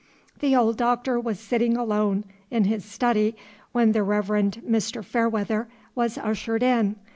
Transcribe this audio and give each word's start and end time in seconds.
The 0.39 0.55
old 0.55 0.77
Doctor 0.77 1.19
was 1.19 1.39
sitting 1.39 1.77
alone 1.77 2.23
in 2.49 2.63
his 2.63 2.83
study 2.83 3.35
when 3.71 3.91
the 3.91 4.01
Reverend 4.01 4.63
Mr. 4.67 5.05
Fairweather 5.05 5.67
was 5.93 6.17
ushered 6.17 6.63
in. 6.63 6.95